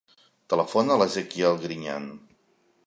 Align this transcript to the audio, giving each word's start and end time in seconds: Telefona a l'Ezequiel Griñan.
Telefona 0.53 0.95
a 0.95 0.97
l'Ezequiel 1.03 1.61
Griñan. 1.67 2.11